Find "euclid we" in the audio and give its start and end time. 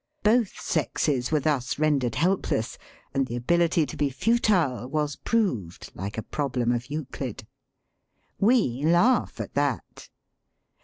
6.89-8.83